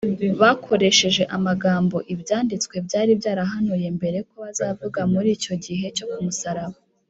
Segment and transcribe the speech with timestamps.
[0.41, 6.77] bakoresheje amagambo ibyanditswe byari byarahanuye mbere ko bazavuga muri icyo gihe cyo ku musaraba